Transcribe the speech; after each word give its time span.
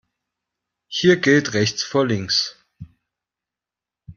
Hier 0.87 1.17
gilt 1.17 1.53
rechts 1.53 1.83
vor 1.83 2.07
links. 2.07 2.57